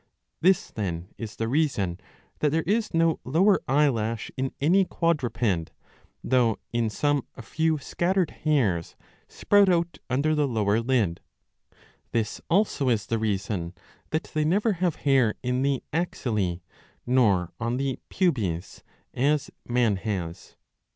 This 0.39 0.71
then 0.71 1.09
is 1.19 1.35
the 1.35 1.47
reason 1.47 1.99
that 2.39 2.49
there 2.49 2.63
is 2.63 2.91
no 2.91 3.19
lower 3.23 3.61
eyelash 3.67 4.31
in 4.35 4.51
any 4.59 4.83
quadruped; 4.83 5.69
though 6.23 6.57
in 6.73 6.89
some 6.89 7.27
a 7.35 7.43
few 7.43 7.77
scattered 7.77 8.31
hairs 8.31 8.95
sprout 9.27 9.69
out 9.69 9.99
under 10.09 10.33
the 10.33 10.47
lower 10.47 10.81
lid,^ 10.81 11.19
This 12.13 12.41
also 12.49 12.89
is 12.89 13.05
the 13.05 13.19
reason 13.19 13.75
that 14.09 14.31
they 14.33 14.43
never 14.43 14.73
have 14.73 14.95
hair 15.05 15.35
in 15.43 15.61
the 15.61 15.83
axillae, 15.93 16.61
nor 17.05 17.53
on 17.59 17.77
the 17.77 17.99
pubes, 18.09 18.83
as 19.13 19.51
man 19.67 19.97
has. 19.97 20.55